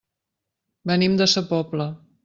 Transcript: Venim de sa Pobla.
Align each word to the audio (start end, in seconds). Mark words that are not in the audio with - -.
Venim 0.93 1.21
de 1.21 1.31
sa 1.35 1.47
Pobla. 1.53 1.91